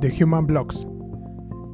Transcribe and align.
The 0.00 0.10
Human 0.22 0.46
Blocks, 0.46 0.86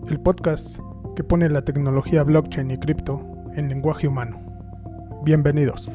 el 0.09 0.21
podcast 0.21 0.79
que 1.17 1.25
pone 1.25 1.49
la 1.49 1.63
tecnología 1.63 2.23
blockchain 2.23 2.71
y 2.71 2.79
cripto 2.79 3.21
en 3.55 3.69
lenguaje 3.69 4.07
humano. 4.07 4.41
Bienvenidos. 5.25 5.91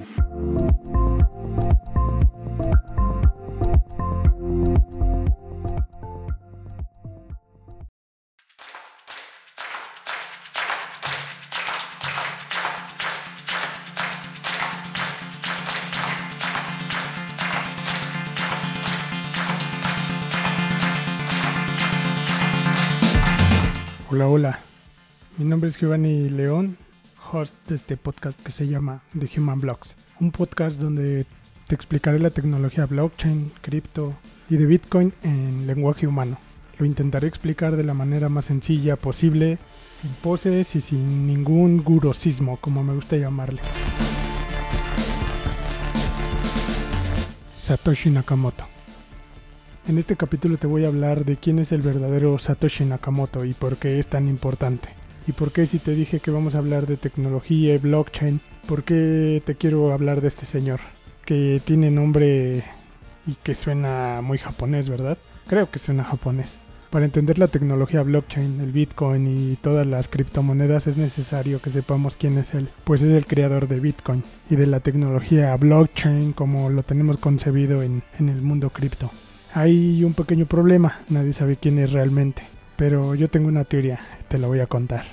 Hola, 24.15 24.29
hola. 24.29 24.59
Mi 25.37 25.43
nombre 25.43 25.67
es 25.69 25.77
Giovanni 25.77 26.29
León, 26.29 26.77
host 27.33 27.53
de 27.67 27.75
este 27.75 27.97
podcast 27.97 28.41
que 28.41 28.53
se 28.53 28.65
llama 28.65 29.01
The 29.11 29.27
Human 29.37 29.59
Blocks. 29.59 29.93
Un 30.21 30.31
podcast 30.31 30.79
donde 30.79 31.25
te 31.67 31.75
explicaré 31.75 32.19
la 32.19 32.29
tecnología 32.29 32.85
blockchain, 32.85 33.51
cripto 33.59 34.13
y 34.49 34.55
de 34.55 34.67
Bitcoin 34.67 35.11
en 35.21 35.67
lenguaje 35.67 36.07
humano. 36.07 36.37
Lo 36.79 36.85
intentaré 36.85 37.27
explicar 37.27 37.75
de 37.75 37.83
la 37.83 37.93
manera 37.93 38.29
más 38.29 38.45
sencilla 38.45 38.95
posible, 38.95 39.57
sin 40.01 40.11
poses 40.11 40.77
y 40.77 40.79
sin 40.79 41.27
ningún 41.27 41.83
gurosismo, 41.83 42.55
como 42.55 42.85
me 42.85 42.93
gusta 42.93 43.17
llamarle. 43.17 43.59
Satoshi 47.57 48.11
Nakamoto. 48.11 48.74
En 49.87 49.99
este 49.99 50.15
capítulo 50.15 50.57
te 50.57 50.65
voy 50.65 50.83
a 50.83 50.87
hablar 50.87 51.25
de 51.25 51.37
quién 51.37 51.59
es 51.59 51.71
el 51.71 51.83
verdadero 51.83 52.39
Satoshi 52.39 52.85
Nakamoto 52.85 53.45
y 53.45 53.53
por 53.53 53.77
qué 53.77 53.99
es 53.99 54.07
tan 54.07 54.27
importante. 54.27 54.89
Y 55.27 55.31
por 55.31 55.51
qué 55.51 55.67
si 55.67 55.77
te 55.77 55.91
dije 55.91 56.19
que 56.19 56.31
vamos 56.31 56.55
a 56.55 56.57
hablar 56.57 56.87
de 56.87 56.97
tecnología 56.97 57.75
y 57.75 57.77
blockchain, 57.77 58.41
por 58.67 58.83
qué 58.83 59.43
te 59.45 59.53
quiero 59.53 59.93
hablar 59.93 60.21
de 60.21 60.29
este 60.29 60.47
señor. 60.47 60.79
Que 61.23 61.61
tiene 61.63 61.91
nombre 61.91 62.63
y 63.27 63.35
que 63.43 63.53
suena 63.53 64.21
muy 64.23 64.39
japonés, 64.39 64.89
¿verdad? 64.89 65.19
Creo 65.45 65.69
que 65.69 65.77
suena 65.77 66.03
japonés. 66.03 66.57
Para 66.89 67.05
entender 67.05 67.37
la 67.37 67.47
tecnología 67.47 68.01
blockchain, 68.01 68.61
el 68.61 68.71
Bitcoin 68.71 69.27
y 69.27 69.55
todas 69.57 69.85
las 69.85 70.07
criptomonedas 70.07 70.87
es 70.87 70.97
necesario 70.97 71.61
que 71.61 71.69
sepamos 71.69 72.17
quién 72.17 72.39
es 72.39 72.55
él, 72.55 72.69
pues 72.85 73.03
es 73.03 73.11
el 73.11 73.27
creador 73.27 73.67
de 73.67 73.79
Bitcoin 73.79 74.23
y 74.49 74.55
de 74.55 74.65
la 74.65 74.79
tecnología 74.79 75.55
blockchain 75.55 76.33
como 76.33 76.71
lo 76.71 76.81
tenemos 76.81 77.17
concebido 77.17 77.83
en, 77.83 78.01
en 78.17 78.29
el 78.29 78.41
mundo 78.41 78.71
cripto. 78.71 79.11
Hay 79.57 80.03
un 80.03 80.13
pequeño 80.13 80.47
problema, 80.47 80.99
nadie 81.07 81.31
sabe 81.31 81.55
quién 81.55 81.79
es 81.79 81.93
realmente, 81.93 82.43
pero 82.75 83.15
yo 83.15 83.29
tengo 83.29 83.47
una 83.47 83.63
teoría, 83.63 84.01
te 84.27 84.37
la 84.37 84.47
voy 84.47 84.59
a 84.59 84.67
contar. 84.67 85.05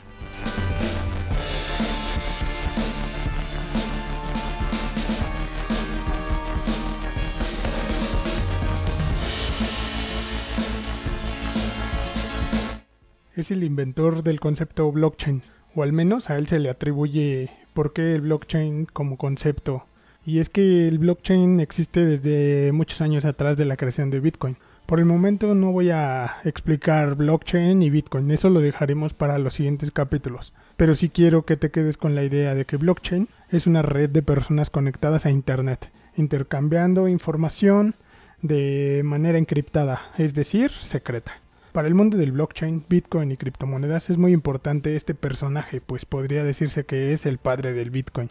Es 13.36 13.52
el 13.52 13.62
inventor 13.62 14.24
del 14.24 14.40
concepto 14.40 14.90
blockchain, 14.90 15.42
o 15.76 15.84
al 15.84 15.92
menos 15.92 16.30
a 16.30 16.36
él 16.36 16.48
se 16.48 16.58
le 16.58 16.68
atribuye 16.68 17.48
por 17.74 17.92
qué 17.92 18.16
el 18.16 18.22
blockchain 18.22 18.86
como 18.86 19.18
concepto 19.18 19.86
y 20.24 20.38
es 20.38 20.48
que 20.48 20.88
el 20.88 20.98
blockchain 20.98 21.60
existe 21.60 22.04
desde 22.04 22.72
muchos 22.72 23.00
años 23.00 23.24
atrás 23.24 23.56
de 23.56 23.64
la 23.64 23.76
creación 23.76 24.10
de 24.10 24.20
Bitcoin. 24.20 24.56
Por 24.86 24.98
el 24.98 25.06
momento 25.06 25.54
no 25.54 25.72
voy 25.72 25.90
a 25.90 26.36
explicar 26.44 27.14
blockchain 27.14 27.82
y 27.82 27.90
Bitcoin, 27.90 28.30
eso 28.30 28.50
lo 28.50 28.60
dejaremos 28.60 29.14
para 29.14 29.38
los 29.38 29.54
siguientes 29.54 29.90
capítulos. 29.90 30.52
Pero 30.76 30.94
sí 30.94 31.08
quiero 31.08 31.44
que 31.44 31.56
te 31.56 31.70
quedes 31.70 31.96
con 31.96 32.14
la 32.14 32.24
idea 32.24 32.54
de 32.54 32.64
que 32.64 32.76
blockchain 32.76 33.28
es 33.50 33.66
una 33.66 33.82
red 33.82 34.10
de 34.10 34.22
personas 34.22 34.70
conectadas 34.70 35.24
a 35.24 35.30
Internet, 35.30 35.90
intercambiando 36.16 37.08
información 37.08 37.94
de 38.42 39.02
manera 39.04 39.38
encriptada, 39.38 40.02
es 40.18 40.34
decir, 40.34 40.70
secreta. 40.70 41.32
Para 41.72 41.88
el 41.88 41.94
mundo 41.94 42.18
del 42.18 42.32
blockchain, 42.32 42.84
Bitcoin 42.86 43.32
y 43.32 43.36
criptomonedas 43.36 44.10
es 44.10 44.18
muy 44.18 44.32
importante 44.32 44.94
este 44.94 45.14
personaje, 45.14 45.80
pues 45.80 46.04
podría 46.04 46.44
decirse 46.44 46.84
que 46.84 47.12
es 47.12 47.24
el 47.24 47.38
padre 47.38 47.72
del 47.72 47.90
Bitcoin. 47.90 48.28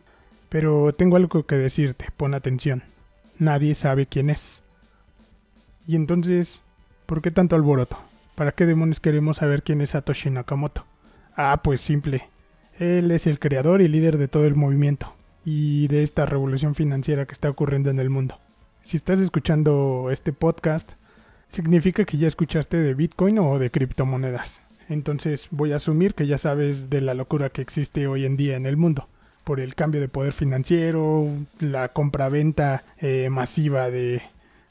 Pero 0.52 0.94
tengo 0.94 1.16
algo 1.16 1.46
que 1.46 1.56
decirte, 1.56 2.08
pon 2.18 2.34
atención. 2.34 2.84
Nadie 3.40 3.74
sabe 3.74 4.06
quién 4.06 4.30
es. 4.30 4.64
Y 5.88 5.96
entonces, 5.96 6.62
¿por 7.06 7.22
qué 7.22 7.32
tanto 7.32 7.56
alboroto? 7.56 7.98
¿Para 8.36 8.52
qué 8.52 8.66
demonios 8.66 9.00
queremos 9.00 9.38
saber 9.38 9.64
quién 9.64 9.80
es 9.80 9.92
Satoshi 9.92 10.30
Nakamoto? 10.30 10.86
Ah, 11.38 11.62
pues 11.64 11.80
simple. 11.80 12.28
Él 12.80 13.12
es 13.12 13.28
el 13.28 13.40
creador 13.40 13.82
y 13.82 13.88
líder 13.88 14.18
de 14.18 14.28
todo 14.28 14.44
el 14.44 14.56
movimiento 14.56 15.16
y 15.46 15.88
de 15.88 16.04
esta 16.04 16.26
revolución 16.26 16.76
financiera 16.76 17.26
que 17.26 17.34
está 17.34 17.50
ocurriendo 17.50 17.90
en 17.90 18.00
el 18.00 18.10
mundo. 18.10 18.38
Si 18.82 18.98
estás 18.98 19.20
escuchando 19.20 20.10
este 20.12 20.34
podcast, 20.34 20.92
significa 21.48 22.04
que 22.04 22.18
ya 22.18 22.28
escuchaste 22.28 22.76
de 22.76 22.94
Bitcoin 22.94 23.40
o 23.40 23.58
de 23.58 23.72
criptomonedas. 23.72 24.62
Entonces 24.90 25.48
voy 25.50 25.72
a 25.72 25.78
asumir 25.78 26.14
que 26.14 26.28
ya 26.28 26.38
sabes 26.38 26.90
de 26.90 27.00
la 27.00 27.14
locura 27.14 27.52
que 27.52 27.62
existe 27.62 28.06
hoy 28.08 28.26
en 28.26 28.36
día 28.36 28.58
en 28.58 28.66
el 28.66 28.76
mundo 28.76 29.08
por 29.44 29.60
el 29.60 29.76
cambio 29.76 30.02
de 30.02 30.08
poder 30.08 30.34
financiero, 30.34 31.28
la 31.60 31.90
compraventa 31.90 32.84
eh, 33.00 33.30
masiva 33.30 33.90
de, 33.90 34.22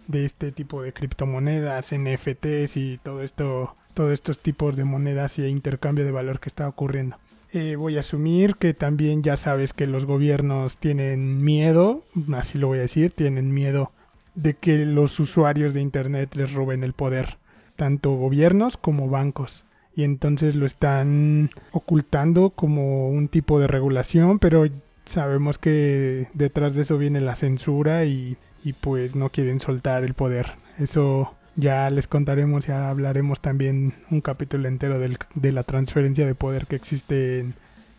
de 0.06 0.24
este 0.24 0.52
tipo 0.52 0.82
de 0.82 0.92
criptomonedas, 0.92 1.92
NFTs 1.92 2.76
y 2.76 2.98
todo 3.02 3.22
esto, 3.22 3.76
todos 3.94 4.12
estos 4.12 4.38
tipos 4.38 4.76
de 4.76 4.84
monedas 4.84 5.38
y 5.38 5.46
intercambio 5.46 6.04
de 6.04 6.12
valor 6.12 6.40
que 6.40 6.48
está 6.48 6.68
ocurriendo. 6.68 7.16
Eh, 7.52 7.74
voy 7.76 7.96
a 7.96 8.00
asumir 8.00 8.54
que 8.54 8.74
también 8.74 9.22
ya 9.24 9.36
sabes 9.36 9.72
que 9.72 9.86
los 9.86 10.06
gobiernos 10.06 10.76
tienen 10.76 11.42
miedo, 11.42 12.04
así 12.34 12.58
lo 12.58 12.68
voy 12.68 12.78
a 12.78 12.82
decir, 12.82 13.10
tienen 13.10 13.52
miedo 13.52 13.92
de 14.36 14.54
que 14.54 14.78
los 14.78 15.18
usuarios 15.18 15.74
de 15.74 15.80
Internet 15.80 16.36
les 16.36 16.52
roben 16.52 16.84
el 16.84 16.92
poder, 16.92 17.38
tanto 17.74 18.12
gobiernos 18.12 18.76
como 18.76 19.08
bancos 19.08 19.64
y 20.00 20.04
entonces 20.04 20.56
lo 20.56 20.64
están 20.64 21.50
ocultando 21.72 22.50
como 22.50 23.10
un 23.10 23.28
tipo 23.28 23.60
de 23.60 23.66
regulación, 23.66 24.38
pero 24.38 24.64
sabemos 25.04 25.58
que 25.58 26.28
detrás 26.32 26.72
de 26.72 26.82
eso 26.82 26.96
viene 26.96 27.20
la 27.20 27.34
censura 27.34 28.06
y, 28.06 28.38
pues 28.80 29.14
no 29.14 29.28
quieren 29.28 29.60
soltar 29.60 30.02
el 30.04 30.14
poder. 30.14 30.52
Eso 30.78 31.34
ya 31.54 31.90
les 31.90 32.06
contaremos 32.06 32.66
y 32.66 32.72
hablaremos 32.72 33.40
también 33.40 33.92
un 34.10 34.22
capítulo 34.22 34.68
entero 34.68 34.98
de 34.98 35.52
la 35.52 35.64
transferencia 35.64 36.26
de 36.26 36.34
poder 36.34 36.66
que 36.66 36.76
existe 36.76 37.40
en, 37.40 37.54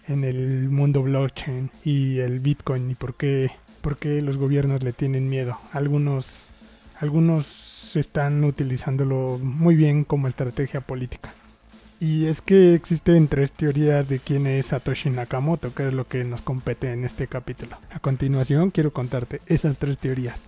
en, 0.08 0.24
el 0.24 0.70
mundo 0.70 1.04
blockchain 1.04 1.70
y 1.84 2.18
el 2.18 2.40
Bitcoin 2.40 2.90
y 2.90 2.96
por 2.96 3.14
qué, 3.14 3.52
por 3.82 3.98
qué 3.98 4.24
los 4.24 4.38
gobiernos 4.38 4.82
le 4.82 4.94
tienen 4.94 5.30
miedo. 5.30 5.56
Algunos, 5.72 6.48
algunos 7.00 7.96
están 7.96 8.44
utilizándolo 8.44 9.40
muy 9.40 9.76
bien 9.76 10.04
como 10.04 10.28
estrategia 10.28 10.82
política. 10.82 11.32
Y 12.04 12.26
es 12.26 12.42
que 12.42 12.74
existen 12.74 13.28
tres 13.28 13.52
teorías 13.52 14.08
de 14.08 14.18
quién 14.18 14.48
es 14.48 14.66
Satoshi 14.66 15.12
Nakamoto, 15.12 15.72
que 15.76 15.88
es 15.88 15.94
lo 15.94 16.08
que 16.08 16.24
nos 16.24 16.42
compete 16.42 16.92
en 16.92 17.06
este 17.06 17.28
capítulo. 17.28 17.78
A 17.92 18.00
continuación 18.00 18.72
quiero 18.72 18.92
contarte 18.92 19.40
esas 19.46 19.78
tres 19.78 20.00
teorías. 20.00 20.48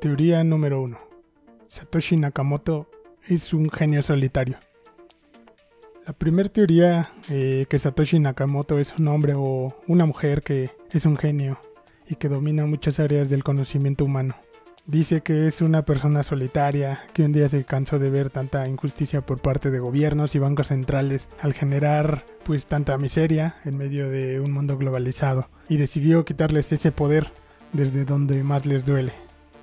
Teoría 0.00 0.42
número 0.42 0.82
1. 0.82 0.98
Satoshi 1.68 2.16
Nakamoto 2.16 2.90
es 3.28 3.54
un 3.54 3.70
genio 3.70 4.02
solitario. 4.02 4.58
La 6.08 6.12
primera 6.12 6.48
teoría 6.48 7.12
eh, 7.28 7.66
que 7.70 7.78
Satoshi 7.78 8.18
Nakamoto 8.18 8.80
es 8.80 8.98
un 8.98 9.06
hombre 9.06 9.34
o 9.36 9.80
una 9.86 10.04
mujer 10.04 10.42
que 10.42 10.72
es 10.90 11.06
un 11.06 11.16
genio 11.16 11.60
y 12.08 12.16
que 12.16 12.28
domina 12.28 12.66
muchas 12.66 12.98
áreas 12.98 13.28
del 13.28 13.44
conocimiento 13.44 14.04
humano. 14.04 14.34
Dice 14.90 15.20
que 15.20 15.46
es 15.46 15.60
una 15.60 15.82
persona 15.82 16.24
solitaria, 16.24 17.04
que 17.12 17.22
un 17.22 17.30
día 17.30 17.48
se 17.48 17.64
cansó 17.64 18.00
de 18.00 18.10
ver 18.10 18.28
tanta 18.28 18.66
injusticia 18.66 19.20
por 19.20 19.40
parte 19.40 19.70
de 19.70 19.78
gobiernos 19.78 20.34
y 20.34 20.40
bancos 20.40 20.66
centrales 20.66 21.28
al 21.40 21.54
generar 21.54 22.24
pues 22.42 22.66
tanta 22.66 22.98
miseria 22.98 23.54
en 23.64 23.78
medio 23.78 24.10
de 24.10 24.40
un 24.40 24.50
mundo 24.50 24.76
globalizado 24.76 25.48
y 25.68 25.76
decidió 25.76 26.24
quitarles 26.24 26.72
ese 26.72 26.90
poder 26.90 27.30
desde 27.72 28.04
donde 28.04 28.42
más 28.42 28.66
les 28.66 28.84
duele, 28.84 29.12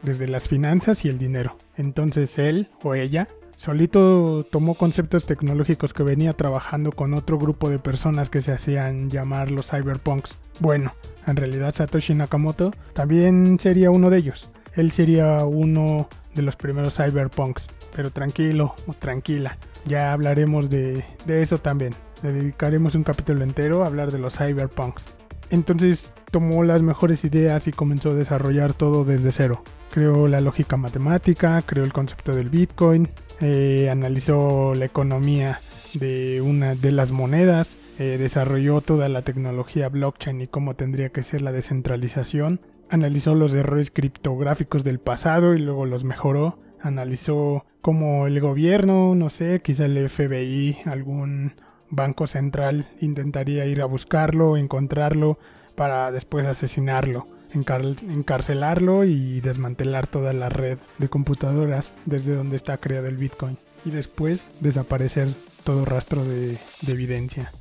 desde 0.02 0.30
las 0.30 0.48
finanzas 0.48 1.04
y 1.04 1.10
el 1.10 1.20
dinero. 1.20 1.58
Entonces 1.76 2.38
él 2.38 2.70
o 2.82 2.96
ella 2.96 3.28
solito 3.58 4.46
tomó 4.50 4.76
conceptos 4.76 5.26
tecnológicos 5.26 5.94
que 5.94 6.04
venía 6.04 6.32
trabajando 6.38 6.94
con 6.94 7.14
otro 7.14 7.38
grupo 7.38 7.70
de 7.70 7.80
personas 7.80 8.30
que 8.30 8.42
se 8.42 8.54
hacían 8.54 9.10
llamar 9.10 9.52
los 9.52 9.72
cyberpunks. 9.72 10.38
Bueno, 10.62 10.94
en 11.26 11.36
realidad 11.36 11.74
Satoshi 11.74 12.14
Nakamoto 12.14 12.72
también 12.94 13.60
sería 13.60 13.92
uno 13.92 14.10
de 14.10 14.20
ellos 14.20 14.54
él 14.78 14.92
sería 14.92 15.44
uno 15.44 16.08
de 16.34 16.44
los 16.44 16.56
primeros 16.56 16.96
cyberpunks. 16.96 17.68
Pero 17.96 18.12
tranquilo 18.12 18.76
o 18.86 18.94
tranquila, 18.94 19.58
ya 19.86 20.14
hablaremos 20.14 20.70
de, 20.70 21.04
eso 21.28 21.58
también. 21.58 21.94
Le 22.24 22.32
dedicaremos 22.32 22.96
un 22.96 23.04
capítulo 23.04 23.44
entero 23.44 23.84
a 23.84 23.88
hablar 23.88 24.12
de 24.12 24.20
los 24.20 24.38
cyberpunks. 24.38 25.16
Entonces 25.50 26.14
tomó 26.32 26.64
las 26.64 26.82
mejores 26.82 27.24
ideas 27.26 27.68
y 27.68 27.72
comenzó 27.72 28.12
a 28.12 28.16
desarrollar 28.16 28.74
todo 28.74 29.06
desde 29.06 29.32
cero, 29.32 29.64
creó 29.92 30.28
la 30.28 30.42
lógica 30.42 30.76
matemática, 30.76 31.62
creó 31.66 31.86
el 31.86 31.94
concepto 31.94 32.36
del 32.36 32.50
Bitcoin, 32.50 33.08
eh, 33.40 33.90
analizó 33.90 34.74
la 34.76 34.84
economía 34.86 35.62
de 35.94 36.42
una 36.42 36.76
de 36.76 36.92
las 36.92 37.12
monedas, 37.12 37.78
eh, 37.98 38.18
desarrolló 38.20 38.82
toda 38.82 39.08
la 39.08 39.22
tecnología 39.22 39.88
blockchain 39.88 40.42
y 40.42 40.48
cómo 40.48 40.76
tendría 40.76 41.10
que 41.10 41.24
ser 41.24 41.42
la 41.42 41.54
descentralización, 41.54 42.60
analizó 42.90 43.36
los 43.36 43.54
errores 43.54 43.92
criptográficos 43.92 44.84
del 44.84 45.00
pasado 45.00 45.54
y 45.54 45.60
luego 45.60 45.86
los 45.86 46.04
mejoró, 46.04 46.60
analizó 46.82 47.66
cómo 47.82 48.28
el 48.28 48.40
gobierno, 48.40 49.16
no 49.16 49.30
sé, 49.30 49.62
quizá 49.62 49.86
el 49.86 50.10
FBI, 50.10 50.80
algún 50.86 51.54
banco 51.90 52.28
central 52.28 52.88
intentaría 53.00 53.66
ir 53.66 53.82
a 53.82 53.86
buscarlo, 53.86 54.58
encontrarlo 54.58 55.38
para 55.76 56.12
después 56.12 56.46
asesinarlo, 56.46 57.28
encarcelarlo 57.54 59.06
y 59.06 59.42
desmantelar 59.42 60.08
toda 60.08 60.34
la 60.34 60.50
red 60.50 60.80
de 60.98 61.10
computadoras 61.10 61.94
desde 62.06 62.36
donde 62.36 62.56
está 62.56 62.78
creado 62.78 63.08
el 63.08 63.18
Bitcoin 63.18 63.58
y 63.86 63.92
después 63.92 64.50
desaparecer 64.60 65.30
todo 65.64 65.86
rastro 65.86 66.26
de, 66.26 66.58
de 66.82 66.92
evidencia. 66.92 67.52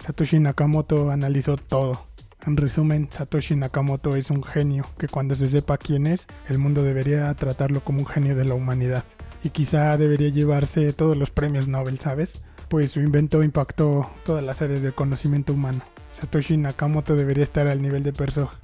Satoshi 0.00 0.38
Nakamoto 0.38 1.10
analizó 1.10 1.56
todo. 1.56 2.09
En 2.46 2.56
resumen, 2.56 3.08
Satoshi 3.10 3.54
Nakamoto 3.54 4.16
es 4.16 4.30
un 4.30 4.42
genio 4.42 4.86
que 4.98 5.08
cuando 5.08 5.34
se 5.34 5.48
sepa 5.48 5.76
quién 5.76 6.06
es, 6.06 6.26
el 6.48 6.58
mundo 6.58 6.82
debería 6.82 7.32
tratarlo 7.34 7.80
como 7.84 8.00
un 8.00 8.06
genio 8.06 8.34
de 8.34 8.46
la 8.46 8.54
humanidad. 8.54 9.04
Y 9.44 9.50
quizá 9.50 9.96
debería 9.98 10.30
llevarse 10.30 10.92
todos 10.92 11.16
los 11.16 11.30
premios 11.30 11.68
Nobel, 11.68 11.98
¿sabes? 11.98 12.42
Pues 12.68 12.92
su 12.92 13.00
invento 13.00 13.42
impactó 13.42 14.10
todas 14.24 14.42
las 14.42 14.62
áreas 14.62 14.80
del 14.80 14.94
conocimiento 14.94 15.52
humano. 15.52 15.82
Satoshi 16.12 16.56
Nakamoto 16.56 17.14
debería 17.14 17.44
estar 17.44 17.68
al 17.68 17.80
nivel 17.80 18.02
de, 18.02 18.12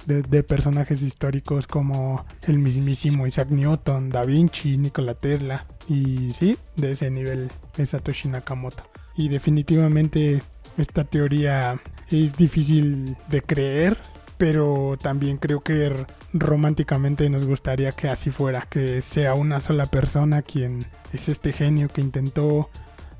de, 0.05 0.43
personajes 0.43 1.01
históricos 1.01 1.65
como 1.65 2.25
el 2.47 2.59
mismísimo 2.59 3.25
Isaac 3.25 3.49
Newton, 3.51 4.09
Da 4.09 4.25
Vinci, 4.25 4.77
Nikola 4.77 5.13
Tesla. 5.13 5.65
Y 5.87 6.31
sí, 6.31 6.57
de 6.75 6.91
ese 6.91 7.09
nivel 7.09 7.49
es 7.77 7.89
Satoshi 7.89 8.27
Nakamoto. 8.29 8.83
Y 9.17 9.29
definitivamente 9.29 10.41
esta 10.77 11.03
teoría 11.03 11.79
es 12.09 12.37
difícil 12.37 13.17
de 13.29 13.41
creer, 13.41 13.97
pero 14.37 14.95
también 15.01 15.37
creo 15.37 15.61
que 15.61 15.91
románticamente 16.33 17.29
nos 17.29 17.47
gustaría 17.47 17.91
que 17.91 18.09
así 18.09 18.29
fuera, 18.29 18.67
que 18.69 19.01
sea 19.01 19.33
una 19.33 19.59
sola 19.59 19.87
persona 19.87 20.43
quien 20.43 20.79
es 21.11 21.29
este 21.29 21.51
genio 21.51 21.89
que 21.89 22.01
intentó 22.01 22.69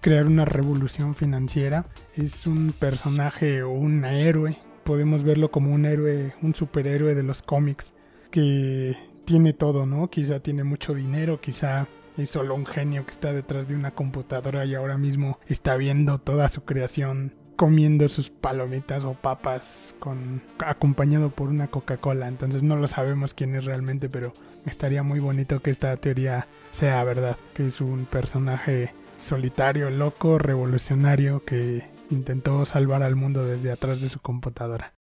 crear 0.01 0.27
una 0.27 0.45
revolución 0.45 1.15
financiera. 1.15 1.85
Es 2.15 2.45
un 2.45 2.73
personaje 2.73 3.63
o 3.63 3.71
un 3.71 4.05
héroe. 4.05 4.57
Podemos 4.83 5.23
verlo 5.23 5.51
como 5.51 5.73
un 5.73 5.85
héroe, 5.85 6.33
un 6.41 6.53
superhéroe 6.53 7.15
de 7.15 7.23
los 7.23 7.41
cómics 7.41 7.93
que 8.29 8.95
tiene 9.25 9.53
todo, 9.53 9.85
¿no? 9.85 10.09
Quizá 10.09 10.39
tiene 10.39 10.63
mucho 10.63 10.93
dinero, 10.93 11.41
quizá 11.41 11.87
es 12.17 12.29
solo 12.29 12.55
un 12.55 12.65
genio 12.65 13.05
que 13.05 13.11
está 13.11 13.33
detrás 13.33 13.67
de 13.67 13.75
una 13.75 13.91
computadora 13.91 14.65
y 14.65 14.75
ahora 14.75 14.97
mismo 14.97 15.39
está 15.47 15.75
viendo 15.77 16.17
toda 16.17 16.49
su 16.49 16.63
creación 16.65 17.33
comiendo 17.55 18.07
sus 18.07 18.29
palomitas 18.29 19.03
o 19.03 19.13
papas 19.13 19.95
con 19.99 20.41
acompañado 20.59 21.31
por 21.31 21.49
una 21.49 21.67
Coca-Cola. 21.67 22.27
Entonces 22.27 22.63
no 22.63 22.77
lo 22.77 22.87
sabemos 22.87 23.33
quién 23.33 23.55
es 23.55 23.65
realmente, 23.65 24.09
pero 24.09 24.33
estaría 24.65 25.03
muy 25.03 25.19
bonito 25.19 25.61
que 25.61 25.71
esta 25.71 25.97
teoría 25.97 26.47
sea 26.71 27.03
verdad, 27.03 27.35
que 27.53 27.65
es 27.65 27.81
un 27.81 28.05
personaje 28.05 28.93
solitario, 29.17 29.89
loco, 29.89 30.37
revolucionario 30.37 31.43
que 31.43 31.83
intentó 32.09 32.63
salvar 32.65 33.03
al 33.03 33.15
mundo 33.15 33.43
desde 33.43 33.71
atrás 33.71 34.01
de 34.01 34.09
su 34.09 34.19
computadora. 34.19 34.96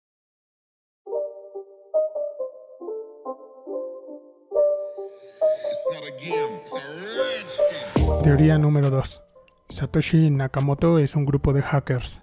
Teoría 8.22 8.58
número 8.58 8.90
2. 8.90 9.22
Satoshi 9.68 10.30
Nakamoto 10.30 10.98
es 10.98 11.16
un 11.16 11.24
grupo 11.24 11.52
de 11.52 11.62
hackers. 11.62 12.22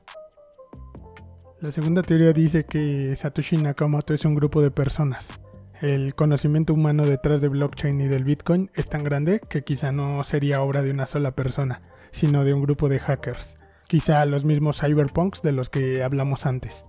La 1.59 1.71
segunda 1.71 2.01
teoría 2.03 2.33
dice 2.33 2.65
que 2.65 3.15
Satoshi 3.15 3.57
Nakamoto 3.57 4.13
es 4.13 4.25
un 4.25 4.35
grupo 4.35 4.61
de 4.61 4.71
personas 4.71 5.39
el 5.83 6.15
conocimiento 6.15 6.73
humano 6.73 7.05
detrás 7.05 7.41
de 7.41 7.49
blockchain 7.49 7.99
y 7.99 8.07
del 8.07 8.23
Bitcoin 8.23 8.71
es 8.73 8.87
tan 8.87 9.03
grande 9.03 9.41
que 9.49 9.63
quizá 9.63 9.91
no 9.91 10.23
sería 10.23 10.61
obra 10.61 10.81
de 10.81 10.91
una 10.91 11.05
sola 11.05 11.35
persona, 11.35 11.81
sino 12.11 12.45
de 12.45 12.53
un 12.53 12.61
grupo 12.61 12.87
de 12.87 12.99
hackers, 12.99 13.57
quizá 13.89 14.23
los 14.25 14.45
mismos 14.45 14.79
cyberpunks 14.79 15.41
de 15.41 15.51
los 15.51 15.69
que 15.69 16.01
hablamos 16.01 16.45
antes. 16.45 16.85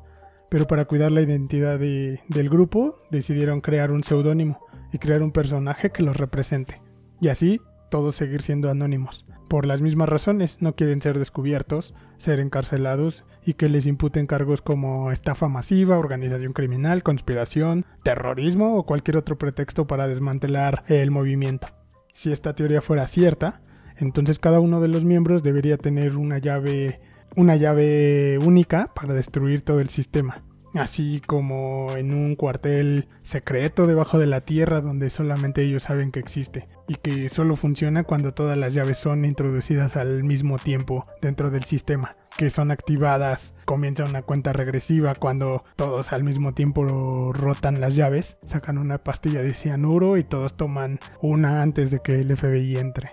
Pero 0.49 0.69
para 0.69 0.85
cuidar 0.85 1.11
la 1.11 1.23
identidad 1.23 1.81
del 1.81 2.49
grupo 2.49 3.00
decidieron 3.11 3.61
crear 3.61 3.91
un 3.91 4.05
seudónimo 4.05 4.64
y 4.93 4.99
crear 4.99 5.23
un 5.23 5.32
personaje 5.32 5.91
que 5.91 6.05
los 6.05 6.17
represente. 6.17 6.81
Y 7.20 7.28
así 7.28 7.61
todos 7.94 8.16
seguir 8.16 8.43
siendo 8.43 8.70
anónimos. 8.70 9.25
Por 9.49 9.66
las 9.66 9.81
mismas 9.81 10.08
razones, 10.08 10.61
no 10.61 10.75
quieren 10.75 11.00
ser 11.00 11.16
descubiertos, 11.16 11.94
ser 12.16 12.40
encarcelados 12.40 13.25
y 13.46 13.55
que 13.55 13.69
les 13.69 13.87
imputen 13.87 14.26
cargos 14.26 14.62
como 14.62 15.12
estafa 15.12 15.49
masiva, 15.49 15.96
organización 15.96 16.55
criminal, 16.55 17.05
conspiración, 17.05 17.87
terrorismo 18.02 18.76
o 18.76 18.84
cualquier 18.84 19.16
otro 19.16 19.38
pretexto 19.38 19.87
para 19.87 20.08
desmantelar 20.08 20.82
el 20.88 21.12
movimiento. 21.12 21.69
Si 22.12 22.32
esta 22.32 22.55
teoría 22.55 22.81
fuera 22.81 23.06
cierta, 23.06 23.62
entonces 23.96 24.40
cada 24.40 24.58
uno 24.58 24.81
de 24.81 24.88
los 24.88 25.05
miembros 25.05 25.44
debería 25.44 25.76
tener 25.76 26.17
una 26.17 26.38
llave 26.38 27.00
una 27.37 27.55
llave 27.56 28.38
única 28.44 28.93
para 28.94 29.14
destruir 29.14 29.62
todo 29.62 29.81
el 29.81 29.88
sistema 29.88 30.43
así 30.75 31.23
como 31.26 31.97
en 31.97 32.12
un 32.12 32.37
cuartel 32.37 33.09
secreto 33.23 33.87
debajo 33.87 34.19
de 34.19 34.26
la 34.26 34.43
tierra 34.43 34.81
donde 34.81 35.11
solamente 35.11 35.62
ellos 35.62 35.85
saben 35.85 36.11
que 36.11 36.21
existe 36.21 36.69
y 36.88 36.97
que 36.97 37.29
solo 37.29 37.56
funciona 37.56 38.05
cuando 38.05 38.35
todas 38.35 38.59
las 38.59 38.75
llaves 38.75 38.99
son 38.99 39.25
introducidas 39.25 39.97
al 39.97 40.25
mismo 40.25 40.59
tiempo 40.59 41.06
dentro 41.23 41.50
del 41.50 41.65
sistema 41.65 42.17
que 42.37 42.50
son 42.50 42.73
activadas, 42.73 43.55
comienza 43.65 44.05
una 44.05 44.23
cuenta 44.23 44.53
regresiva 44.53 45.15
cuando 45.15 45.62
todos 45.76 46.12
al 46.12 46.25
mismo 46.25 46.53
tiempo 46.53 47.32
rotan 47.32 47.81
las 47.81 47.94
llaves, 47.94 48.38
sacan 48.44 48.77
una 48.77 48.99
pastilla 48.99 49.41
de 49.41 49.55
cianuro 49.55 50.17
y 50.17 50.25
todos 50.25 50.56
toman 50.56 50.99
una 51.20 51.62
antes 51.62 51.93
de 51.93 52.00
que 52.00 52.20
el 52.20 52.37
FBI 52.37 52.79
entre. 52.79 53.12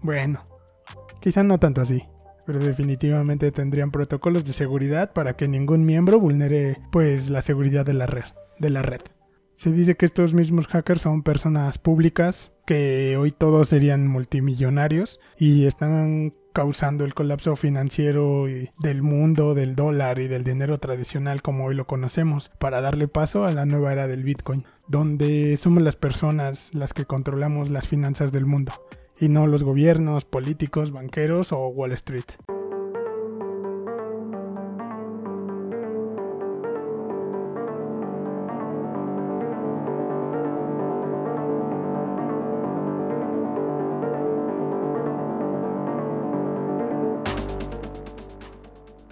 Bueno, 0.00 0.46
quizá 1.20 1.42
no 1.42 1.58
tanto 1.58 1.82
así 1.82 2.02
pero 2.46 2.58
definitivamente 2.58 3.52
tendrían 3.52 3.90
protocolos 3.90 4.44
de 4.44 4.52
seguridad 4.52 5.12
para 5.12 5.34
que 5.34 5.48
ningún 5.48 5.84
miembro 5.84 6.18
vulnere 6.18 6.78
pues 6.90 7.30
la 7.30 7.42
seguridad 7.42 7.86
de 7.86 7.94
la 7.94 8.06
red, 8.06 8.24
de 8.58 8.70
la 8.70 8.82
red. 8.82 9.00
Se 9.54 9.70
dice 9.70 9.96
que 9.96 10.06
estos 10.06 10.34
mismos 10.34 10.66
hackers 10.66 11.02
son 11.02 11.22
personas 11.22 11.78
públicas 11.78 12.52
que 12.66 13.16
hoy 13.16 13.30
todos 13.30 13.68
serían 13.68 14.08
multimillonarios 14.08 15.20
y 15.38 15.66
están 15.66 16.34
causando 16.52 17.04
el 17.04 17.14
colapso 17.14 17.56
financiero 17.56 18.46
del 18.78 19.02
mundo, 19.02 19.54
del 19.54 19.74
dólar 19.74 20.18
y 20.18 20.28
del 20.28 20.44
dinero 20.44 20.78
tradicional 20.78 21.42
como 21.42 21.66
hoy 21.66 21.74
lo 21.74 21.86
conocemos, 21.86 22.50
para 22.58 22.80
darle 22.80 23.08
paso 23.08 23.44
a 23.44 23.52
la 23.52 23.64
nueva 23.64 23.92
era 23.92 24.06
del 24.06 24.24
Bitcoin, 24.24 24.64
donde 24.88 25.56
somos 25.56 25.82
las 25.82 25.96
personas 25.96 26.74
las 26.74 26.92
que 26.92 27.06
controlamos 27.06 27.70
las 27.70 27.88
finanzas 27.88 28.32
del 28.32 28.46
mundo 28.46 28.72
y 29.22 29.28
no 29.28 29.46
los 29.46 29.62
gobiernos, 29.62 30.24
políticos, 30.24 30.90
banqueros 30.90 31.52
o 31.52 31.68
Wall 31.68 31.92
Street. 31.92 32.24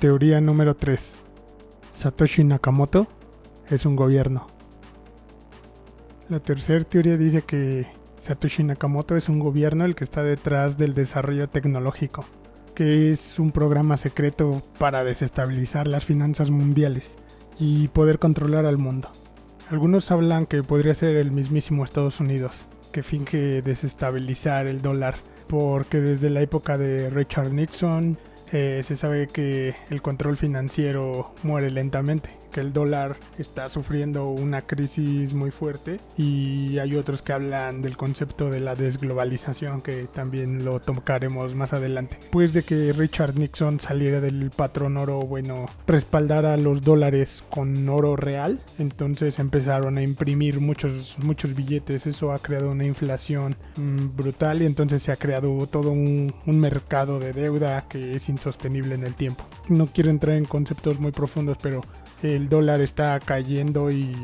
Teoría 0.00 0.40
número 0.40 0.74
3. 0.74 1.14
Satoshi 1.92 2.42
Nakamoto 2.42 3.06
es 3.70 3.86
un 3.86 3.94
gobierno. 3.94 4.48
La 6.28 6.40
tercera 6.40 6.82
teoría 6.82 7.16
dice 7.16 7.42
que 7.42 7.99
Satoshi 8.20 8.62
Nakamoto 8.62 9.16
es 9.16 9.30
un 9.30 9.38
gobierno 9.38 9.86
el 9.86 9.94
que 9.94 10.04
está 10.04 10.22
detrás 10.22 10.76
del 10.76 10.94
desarrollo 10.94 11.48
tecnológico, 11.48 12.26
que 12.74 13.10
es 13.10 13.38
un 13.38 13.50
programa 13.50 13.96
secreto 13.96 14.62
para 14.78 15.04
desestabilizar 15.04 15.88
las 15.88 16.04
finanzas 16.04 16.50
mundiales 16.50 17.16
y 17.58 17.88
poder 17.88 18.18
controlar 18.18 18.66
al 18.66 18.76
mundo. 18.76 19.10
Algunos 19.70 20.10
hablan 20.10 20.44
que 20.44 20.62
podría 20.62 20.94
ser 20.94 21.16
el 21.16 21.30
mismísimo 21.30 21.82
Estados 21.82 22.20
Unidos, 22.20 22.66
que 22.92 23.02
finge 23.02 23.62
desestabilizar 23.62 24.66
el 24.66 24.82
dólar, 24.82 25.14
porque 25.48 26.00
desde 26.00 26.28
la 26.28 26.42
época 26.42 26.76
de 26.76 27.08
Richard 27.08 27.52
Nixon 27.52 28.18
eh, 28.52 28.82
se 28.84 28.96
sabe 28.96 29.28
que 29.28 29.74
el 29.88 30.02
control 30.02 30.36
financiero 30.36 31.32
muere 31.42 31.70
lentamente, 31.70 32.30
que 32.50 32.60
el 32.60 32.72
dólar 32.72 33.16
está 33.38 33.68
sufriendo 33.68 34.28
una 34.28 34.62
crisis 34.62 35.34
muy 35.34 35.50
fuerte 35.50 36.00
y 36.16 36.78
hay 36.78 36.96
otros 36.96 37.22
que 37.22 37.32
hablan 37.32 37.82
del 37.82 37.96
concepto 37.96 38.50
de 38.50 38.60
la 38.60 38.74
desglobalización 38.74 39.80
que 39.80 40.06
también 40.12 40.64
lo 40.64 40.80
tocaremos 40.80 41.54
más 41.54 41.72
adelante. 41.72 42.18
Pues 42.30 42.52
de 42.52 42.62
que 42.62 42.92
Richard 42.92 43.36
Nixon 43.36 43.80
saliera 43.80 44.20
del 44.20 44.50
patrón 44.50 44.96
oro, 44.96 45.20
bueno, 45.20 45.68
respaldara 45.86 46.56
los 46.56 46.82
dólares 46.82 47.42
con 47.50 47.88
oro 47.88 48.16
real, 48.16 48.60
entonces 48.78 49.38
empezaron 49.38 49.98
a 49.98 50.02
imprimir 50.02 50.60
muchos 50.60 51.18
muchos 51.18 51.54
billetes, 51.54 52.06
eso 52.06 52.32
ha 52.32 52.38
creado 52.38 52.70
una 52.70 52.84
inflación 52.84 53.56
mm, 53.76 54.16
brutal 54.16 54.62
y 54.62 54.66
entonces 54.66 55.02
se 55.02 55.12
ha 55.12 55.16
creado 55.16 55.66
todo 55.66 55.90
un, 55.90 56.34
un 56.46 56.60
mercado 56.60 57.18
de 57.18 57.32
deuda 57.32 57.84
que 57.88 58.16
es 58.16 58.28
insostenible 58.28 58.94
en 58.94 59.04
el 59.04 59.14
tiempo. 59.14 59.44
No 59.68 59.86
quiero 59.86 60.10
entrar 60.10 60.36
en 60.36 60.44
conceptos 60.44 60.98
muy 60.98 61.12
profundos, 61.12 61.58
pero 61.62 61.82
el 62.22 62.48
dólar 62.48 62.80
está 62.80 63.18
cayendo 63.20 63.90
y 63.90 64.14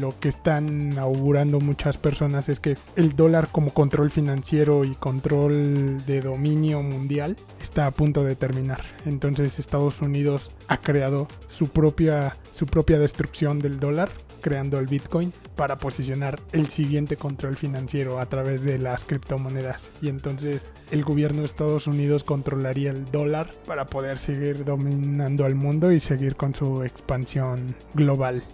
lo 0.00 0.18
que 0.18 0.28
están 0.28 0.98
augurando 0.98 1.60
muchas 1.60 1.96
personas 1.96 2.48
es 2.48 2.60
que 2.60 2.76
el 2.96 3.16
dólar 3.16 3.48
como 3.50 3.72
control 3.72 4.10
financiero 4.10 4.84
y 4.84 4.94
control 4.94 6.04
de 6.06 6.20
dominio 6.22 6.82
mundial 6.82 7.36
está 7.60 7.86
a 7.86 7.90
punto 7.90 8.24
de 8.24 8.36
terminar. 8.36 8.82
Entonces 9.04 9.58
Estados 9.58 10.00
Unidos 10.02 10.50
ha 10.68 10.78
creado 10.78 11.28
su 11.48 11.68
propia 11.68 12.36
su 12.52 12.66
propia 12.66 12.98
destrucción 12.98 13.58
del 13.58 13.78
dólar 13.78 14.08
creando 14.46 14.78
el 14.78 14.86
Bitcoin 14.86 15.32
para 15.56 15.74
posicionar 15.74 16.38
el 16.52 16.68
siguiente 16.68 17.16
control 17.16 17.56
financiero 17.56 18.20
a 18.20 18.26
través 18.26 18.62
de 18.62 18.78
las 18.78 19.04
criptomonedas. 19.04 19.90
Y 20.00 20.08
entonces 20.08 20.68
el 20.92 21.02
gobierno 21.02 21.40
de 21.40 21.46
Estados 21.46 21.88
Unidos 21.88 22.22
controlaría 22.22 22.92
el 22.92 23.10
dólar 23.10 23.50
para 23.66 23.86
poder 23.86 24.20
seguir 24.20 24.64
dominando 24.64 25.46
al 25.46 25.56
mundo 25.56 25.90
y 25.90 25.98
seguir 25.98 26.36
con 26.36 26.54
su 26.54 26.84
expansión 26.84 27.74
global. 27.92 28.44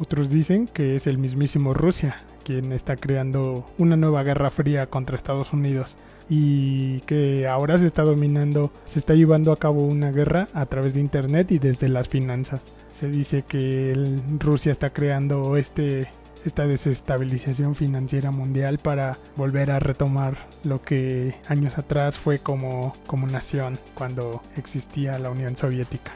Otros 0.00 0.30
dicen 0.30 0.66
que 0.66 0.96
es 0.96 1.06
el 1.06 1.18
mismísimo 1.18 1.74
Rusia 1.74 2.24
quien 2.44 2.72
está 2.72 2.96
creando 2.96 3.66
una 3.78 3.96
nueva 3.96 4.22
guerra 4.22 4.50
fría 4.50 4.86
contra 4.86 5.16
Estados 5.16 5.52
Unidos 5.52 5.96
y 6.28 7.00
que 7.00 7.48
ahora 7.48 7.76
se 7.78 7.86
está 7.86 8.02
dominando, 8.02 8.70
se 8.86 8.98
está 8.98 9.14
llevando 9.14 9.52
a 9.52 9.58
cabo 9.58 9.84
una 9.84 10.10
guerra 10.10 10.48
a 10.54 10.66
través 10.66 10.94
de 10.94 11.00
Internet 11.00 11.50
y 11.50 11.58
desde 11.58 11.88
las 11.88 12.08
finanzas 12.08 12.72
se 12.92 13.08
dice 13.08 13.42
que 13.42 14.20
Rusia 14.38 14.72
está 14.72 14.90
creando 14.90 15.56
este 15.56 16.08
esta 16.44 16.66
desestabilización 16.66 17.74
financiera 17.74 18.30
mundial 18.30 18.78
para 18.78 19.16
volver 19.34 19.70
a 19.70 19.78
retomar 19.78 20.36
lo 20.62 20.82
que 20.82 21.34
años 21.48 21.78
atrás 21.78 22.18
fue 22.18 22.38
como, 22.38 22.94
como 23.06 23.26
nación 23.26 23.78
cuando 23.94 24.42
existía 24.56 25.18
la 25.18 25.30
Unión 25.30 25.56
Soviética. 25.56 26.12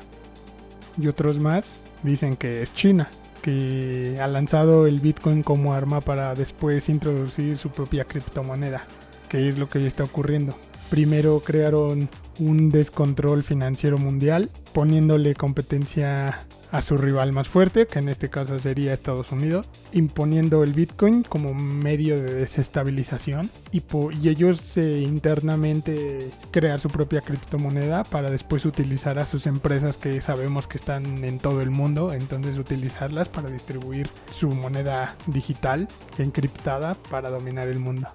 Y 1.01 1.09
otros 1.09 1.39
más 1.39 1.81
dicen 2.03 2.37
que 2.37 2.61
es 2.61 2.75
China, 2.75 3.09
que 3.43 4.19
ha 4.21 4.29
lanzado 4.29 4.87
el 4.87 5.01
Bitcoin 5.01 5.43
como 5.43 5.75
arma 5.75 6.01
para 6.01 6.35
después 6.35 6.89
introducir 6.89 7.57
su 7.57 7.71
propia 7.71 8.05
criptomoneda, 8.05 8.85
que 9.29 9.49
es 9.49 9.59
lo 9.59 9.69
que 9.69 9.87
está 9.87 10.05
ocurriendo. 10.05 10.55
Primero 10.91 11.41
crearon 11.41 12.09
un 12.39 12.71
descontrol 12.71 13.43
financiero 13.43 13.99
mundial, 13.99 14.51
poniéndole 14.73 15.35
competencia 15.35 16.45
a 16.73 16.83
su 16.83 16.97
rival 16.97 17.33
más 17.33 17.49
fuerte, 17.49 17.87
que 17.87 17.99
en 17.99 18.09
este 18.09 18.31
caso 18.31 18.59
sería 18.59 18.93
Estados 18.93 19.33
Unidos, 19.33 19.67
imponiendo 19.93 20.63
el 20.63 20.73
Bitcoin 20.73 21.23
como 21.23 21.55
medio 21.55 22.21
de 22.21 22.35
desestabilización 22.35 23.51
y, 23.73 23.83
y 24.21 24.29
ellos 24.29 24.77
eh, 24.77 25.01
internamente 25.01 26.31
crear 26.51 26.81
su 26.81 26.91
propia 26.91 27.21
criptomoneda 27.21 28.05
para 28.05 28.31
después 28.31 28.67
utilizar 28.67 29.19
a 29.19 29.27
sus 29.27 29.47
empresas 29.47 29.97
que 29.97 30.21
sabemos 30.21 30.67
que 30.67 30.79
están 30.79 31.25
en 31.25 31.39
todo 31.39 31.63
el 31.63 31.71
mundo, 31.71 32.13
entonces 32.13 32.59
utilizarlas 32.59 33.29
para 33.29 33.51
distribuir 33.51 34.09
su 34.31 34.51
moneda 34.51 35.17
digital 35.27 35.89
encriptada 36.19 36.95
para 37.11 37.31
dominar 37.31 37.69
el 37.69 37.79
mundo. 37.79 38.09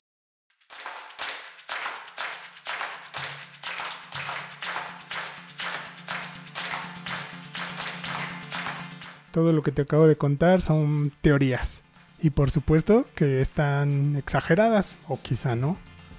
Todo 9.33 9.51
lo 9.51 9.63
que 9.63 9.71
te 9.71 9.81
acabo 9.81 10.07
de 10.07 10.15
contar 10.15 10.61
son 10.61 11.11
teorías. 11.21 11.83
Y 12.21 12.29
por 12.29 12.51
supuesto 12.51 13.07
que 13.15 13.41
están 13.41 14.15
exageradas, 14.15 14.95
o 15.07 15.19
quizá 15.19 15.55
no. 15.55 15.75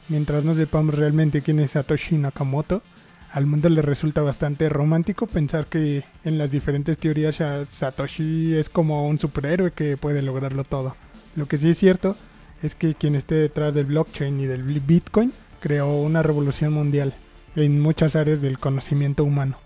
Mientras 0.08 0.44
no 0.44 0.52
sepamos 0.52 0.96
realmente 0.96 1.40
quién 1.40 1.60
es 1.60 1.70
Satoshi 1.70 2.16
Nakamoto, 2.18 2.82
al 3.30 3.46
mundo 3.46 3.68
le 3.68 3.82
resulta 3.82 4.20
bastante 4.20 4.68
romántico 4.68 5.28
pensar 5.28 5.66
que 5.66 6.02
en 6.24 6.38
las 6.38 6.50
diferentes 6.50 6.98
teorías 6.98 7.40
Satoshi 7.68 8.56
es 8.56 8.68
como 8.68 9.06
un 9.06 9.20
superhéroe 9.20 9.70
que 9.70 9.96
puede 9.96 10.20
lograrlo 10.20 10.64
todo. 10.64 10.96
Lo 11.36 11.46
que 11.46 11.56
sí 11.56 11.70
es 11.70 11.78
cierto 11.78 12.16
es 12.64 12.74
que 12.74 12.96
quien 12.96 13.14
esté 13.14 13.36
detrás 13.36 13.74
del 13.74 13.86
blockchain 13.86 14.40
y 14.40 14.46
del 14.46 14.64
Bitcoin 14.64 15.32
creó 15.60 16.00
una 16.00 16.24
revolución 16.24 16.72
mundial 16.72 17.14
en 17.54 17.80
muchas 17.80 18.16
áreas 18.16 18.42
del 18.42 18.58
conocimiento 18.58 19.22
humano 19.22 19.56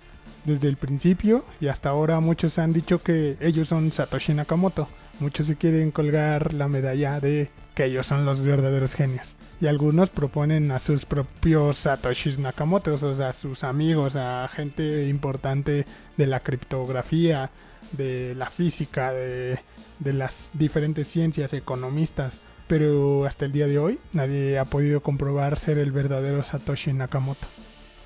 desde 0.44 0.68
el 0.68 0.76
principio 0.76 1.44
y 1.60 1.68
hasta 1.68 1.90
ahora 1.90 2.20
muchos 2.20 2.58
han 2.58 2.72
dicho 2.72 3.02
que 3.02 3.36
ellos 3.40 3.68
son 3.68 3.92
Satoshi 3.92 4.34
Nakamoto. 4.34 4.88
Muchos 5.20 5.46
se 5.48 5.56
quieren 5.56 5.90
colgar 5.90 6.54
la 6.54 6.68
medalla 6.68 7.18
de 7.20 7.50
que 7.74 7.86
ellos 7.86 8.06
son 8.06 8.24
los 8.24 8.44
verdaderos 8.44 8.94
genios. 8.94 9.36
Y 9.60 9.66
algunos 9.66 10.10
proponen 10.10 10.70
a 10.70 10.78
sus 10.78 11.04
propios 11.04 11.78
Satoshi 11.78 12.36
Nakamoto, 12.38 12.94
o 12.94 13.14
sea, 13.14 13.30
a 13.30 13.32
sus 13.32 13.64
amigos, 13.64 14.14
a 14.16 14.48
gente 14.48 15.08
importante 15.08 15.86
de 16.16 16.26
la 16.26 16.40
criptografía, 16.40 17.50
de 17.92 18.34
la 18.36 18.50
física, 18.50 19.12
de, 19.12 19.58
de 19.98 20.12
las 20.12 20.50
diferentes 20.54 21.08
ciencias, 21.08 21.52
economistas. 21.52 22.40
Pero 22.68 23.24
hasta 23.24 23.44
el 23.46 23.52
día 23.52 23.66
de 23.66 23.78
hoy 23.78 23.98
nadie 24.12 24.58
ha 24.58 24.64
podido 24.64 25.00
comprobar 25.00 25.58
ser 25.58 25.78
el 25.78 25.90
verdadero 25.90 26.42
Satoshi 26.42 26.92
Nakamoto. 26.92 27.48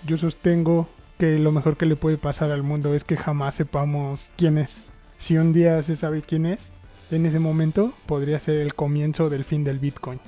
Yo 0.07 0.17
sostengo 0.17 0.89
lo 1.23 1.53
mejor 1.53 1.77
que 1.77 1.87
le 1.87 1.97
puede 1.97 2.17
pasar 2.17 2.51
al 2.51 2.63
mundo 2.63 2.95
es 2.95 3.05
que 3.05 3.17
jamás 3.17 3.55
sepamos 3.55 4.31
quién 4.37 4.59
es. 4.59 4.83
Si 5.19 5.37
un 5.37 5.53
día 5.53 5.81
se 5.83 5.97
sabe 5.97 6.23
quién 6.23 6.47
es, 6.47 6.71
en 7.11 7.27
ese 7.27 7.39
momento 7.39 7.93
podría 8.07 8.41
ser 8.41 8.57
el 8.57 8.75
comienzo 8.75 9.29
del 9.31 9.45
fin 9.45 9.65
del 9.65 9.79
Bitcoin. 9.79 10.21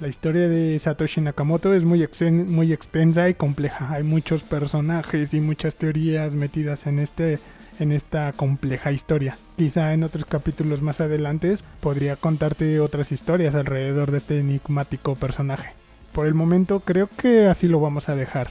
La 0.00 0.08
historia 0.08 0.48
de 0.48 0.78
Satoshi 0.78 1.20
Nakamoto 1.20 1.72
es 1.74 1.84
muy, 1.84 2.08
muy 2.48 2.72
extensa 2.72 3.28
y 3.28 3.34
compleja. 3.34 3.92
Hay 3.92 4.02
muchos 4.02 4.42
personajes 4.42 5.32
y 5.32 5.40
muchas 5.40 5.76
teorías 5.76 6.34
metidas 6.34 6.86
en, 6.86 6.98
este, 6.98 7.38
en 7.78 7.92
esta 7.92 8.32
compleja 8.32 8.90
historia. 8.90 9.36
Quizá 9.56 9.92
en 9.94 10.02
otros 10.02 10.24
capítulos 10.24 10.82
más 10.82 11.00
adelante 11.00 11.54
podría 11.80 12.16
contarte 12.16 12.80
otras 12.80 13.12
historias 13.12 13.54
alrededor 13.54 14.10
de 14.10 14.18
este 14.18 14.40
enigmático 14.40 15.14
personaje. 15.14 15.74
Por 16.12 16.26
el 16.26 16.34
momento 16.34 16.80
creo 16.80 17.08
que 17.08 17.46
así 17.46 17.68
lo 17.68 17.80
vamos 17.80 18.08
a 18.08 18.16
dejar. 18.16 18.50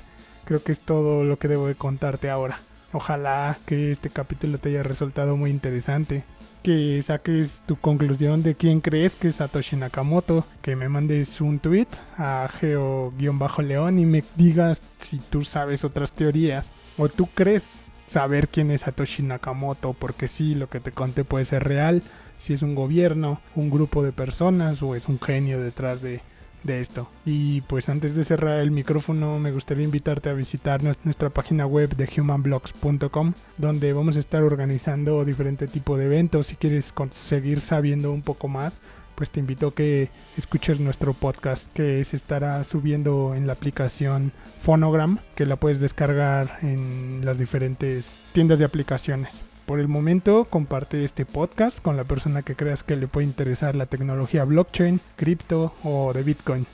Creo 0.51 0.62
que 0.62 0.74
es 0.74 0.81
todo 0.81 1.24
lo 1.24 1.39
que 1.39 1.48
debo 1.48 1.67
de 1.67 1.75
contarte 1.75 2.29
ahora. 2.29 2.60
Ojalá 2.91 3.58
que 3.65 3.89
este 3.89 4.10
capítulo 4.10 4.58
te 4.58 4.67
haya 4.67 4.84
resultado 4.84 5.38
muy 5.38 5.50
interesante. 5.50 6.25
Que 6.62 7.01
saques 7.01 7.62
tu 7.65 7.77
conclusión 7.77 8.43
de 8.43 8.55
quién 8.55 8.81
crees 8.81 9.15
que 9.15 9.29
es 9.29 9.38
Satoshi 9.38 9.77
Nakamoto. 9.77 10.46
Que 10.62 10.75
me 10.75 10.89
mandes 10.89 11.39
un 11.39 11.60
tweet 11.60 11.88
a 12.17 12.50
geo-león 12.60 13.98
y 13.98 14.05
me 14.05 14.25
digas 14.36 14.81
si 15.00 15.20
tú 15.20 15.46
sabes 15.46 15.86
otras 15.86 16.12
teorías. 16.12 16.70
O 16.98 17.08
tú 17.08 17.27
crees 17.27 17.79
saber 18.05 18.50
quién 18.50 18.72
es 18.72 18.81
Satoshi 18.81 19.24
Nakamoto. 19.24 19.93
Porque 19.93 20.27
sí, 20.27 20.53
lo 20.53 20.67
que 20.67 20.81
te 20.81 20.91
conté 20.91 21.24
puede 21.24 21.46
ser 21.46 21.63
real. 21.63 22.03
Si 22.36 22.51
es 22.51 22.62
un 22.62 22.75
gobierno, 22.75 23.39
un 23.55 23.70
grupo 23.70 24.03
de 24.03 24.12
personas 24.12 24.84
o 24.84 24.96
es 24.96 25.08
un 25.08 25.17
genio 25.17 25.62
detrás 25.62 26.01
de, 26.01 26.20
de 26.63 26.80
esto. 26.80 27.08
Y 27.25 27.62
pues 27.62 27.89
antes 27.89 28.15
de 28.15 28.24
cerrar 28.24 28.60
el 28.60 28.72
micrófono 28.72 29.39
me 29.39 29.51
gustaría 29.51 29.84
invitarte 29.84 30.30
a 30.30 30.34
visitar 30.34 30.82
nuestra 30.84 31.30
página 31.30 31.65
web 31.65 31.96
de 31.96 32.10
humanblocks.com 32.18 33.34
donde 33.58 33.94
vamos 33.94 34.18
a 34.18 34.20
estar 34.20 34.44
organizando 34.44 35.25
diferente 35.25 35.68
tipo 35.68 35.98
de 35.98 36.06
eventos. 36.06 36.48
Si 36.48 36.56
quieres 36.56 36.94
seguir 37.12 37.62
sabiendo 37.62 38.12
un 38.12 38.22
poco 38.22 38.48
más, 38.48 38.82
pues 39.15 39.30
te 39.30 39.39
invito 39.39 39.68
a 39.68 39.75
que 39.75 40.10
escuches 40.38 40.80
nuestro 40.80 41.13
podcast 41.13 41.68
que 41.74 42.03
se 42.03 42.15
estará 42.15 42.63
subiendo 42.63 43.36
en 43.36 43.46
la 43.46 43.53
aplicación 43.53 44.32
Phonogram 44.60 45.20
que 45.36 45.46
la 45.46 45.58
puedes 45.58 45.80
descargar 45.80 46.60
en 46.62 47.22
las 47.24 47.38
diferentes 47.38 48.20
tiendas 48.34 48.60
de 48.60 48.65
aplicaciones. 48.65 49.50
Por 49.65 49.80
el 49.80 49.88
momento, 49.88 50.46
comparte 50.46 51.06
este 51.06 51.25
podcast 51.25 51.82
con 51.82 51.96
la 51.96 52.03
persona 52.03 52.41
que 52.41 52.56
creas 52.56 52.84
que 52.84 52.96
le 52.96 53.08
puede 53.08 53.27
interesar 53.27 53.75
la 53.75 53.86
tecnología 53.86 54.44
blockchain, 54.44 55.00
cripto 55.15 55.74
o 55.84 56.12
de 56.13 56.24
Bitcoin. 56.24 56.68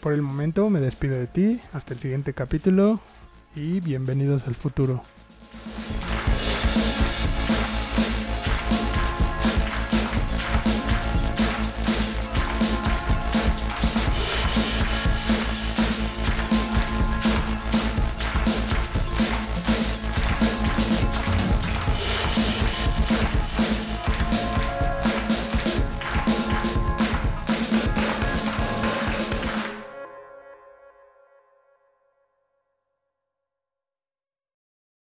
Por 0.00 0.12
el 0.14 0.22
momento, 0.22 0.68
me 0.70 0.80
despido 0.80 1.16
de 1.16 1.26
ti. 1.26 1.60
Hasta 1.72 1.94
el 1.94 2.00
siguiente 2.00 2.32
capítulo 2.32 2.98
y 3.54 3.80
bienvenidos 3.80 4.46
al 4.46 4.54
futuro. 4.54 5.02